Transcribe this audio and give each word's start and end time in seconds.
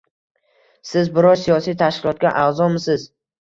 Siz 0.91 1.11
biror 1.17 1.37
siyosiy 1.41 1.77
tashkilotga 1.83 2.33
a’zomisiz? 2.47 3.07